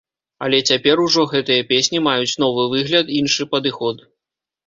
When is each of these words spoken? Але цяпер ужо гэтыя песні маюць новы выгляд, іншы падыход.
Але 0.43 0.59
цяпер 0.69 0.95
ужо 1.03 1.25
гэтыя 1.33 1.65
песні 1.73 2.01
маюць 2.07 2.39
новы 2.43 2.63
выгляд, 2.73 3.11
іншы 3.19 3.49
падыход. 3.55 3.97